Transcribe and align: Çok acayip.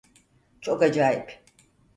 Çok 0.61 0.83
acayip. 0.83 1.41